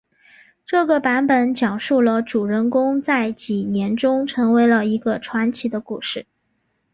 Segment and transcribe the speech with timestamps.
[0.65, 6.25] 这个版本讲述了主人公在几年中成为了一个传奇的故事。